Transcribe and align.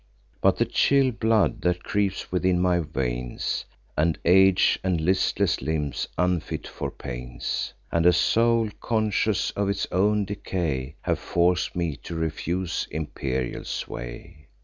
But 0.41 0.57
the 0.57 0.65
chill 0.65 1.11
blood 1.11 1.61
that 1.61 1.83
creeps 1.83 2.31
within 2.31 2.59
my 2.59 2.79
veins, 2.79 3.65
And 3.95 4.17
age, 4.25 4.79
and 4.83 4.99
listless 4.99 5.61
limbs 5.61 6.07
unfit 6.17 6.65
for 6.65 6.89
pains, 6.89 7.75
And 7.91 8.07
a 8.07 8.13
soul 8.13 8.69
conscious 8.81 9.51
of 9.51 9.69
its 9.69 9.85
own 9.91 10.25
decay, 10.25 10.95
Have 11.01 11.19
forc'd 11.19 11.75
me 11.75 11.97
to 11.97 12.15
refuse 12.15 12.87
imperial 12.89 13.63
sway. 13.63 14.47